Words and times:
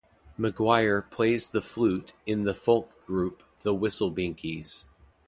McGuire 0.39 1.07
plays 1.11 1.45
the 1.51 1.61
flute 1.61 2.13
in 2.25 2.43
the 2.43 2.55
folk 2.55 3.05
group 3.05 3.43
the 3.61 3.71
Whistlebinkies. 3.75 4.85